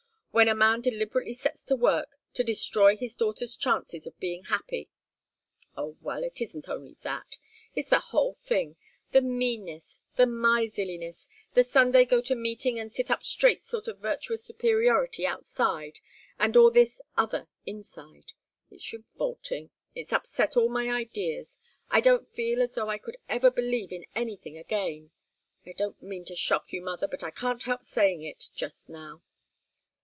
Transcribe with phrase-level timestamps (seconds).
[0.33, 4.89] When a man deliberately sets to work to destroy his daughter's chances of being happy
[5.75, 6.23] oh, well!
[6.23, 7.35] It isn't only that.
[7.75, 8.77] It's the whole thing,
[9.11, 13.97] the meanness, the miserliness, the Sunday go to meeting and sit up straight sort of
[13.99, 15.99] virtuous superiority outside
[16.39, 18.31] and all this other inside.
[18.69, 19.69] It's revolting.
[19.95, 21.59] It's upset all my ideas.
[21.89, 25.11] I don't feel as though I could ever believe in anything again.
[25.65, 29.21] I don't mean to shock you, mother, but I can't help saying it, just now."